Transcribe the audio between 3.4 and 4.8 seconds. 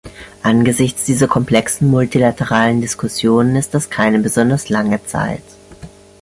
ist das keine besonders